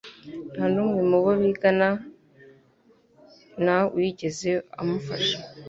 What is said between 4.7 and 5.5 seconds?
amufasha.